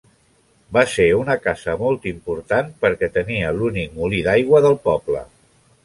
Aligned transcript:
Va 0.77 0.83
ser 0.93 1.05
una 1.17 1.35
casa 1.43 1.75
molt 1.83 2.09
important 2.13 2.73
perquè 2.87 3.13
tenia 3.19 3.55
l'únic 3.61 3.97
molí 4.01 4.27
d'aigua 4.31 4.65
del 4.69 4.81
poble. 4.91 5.25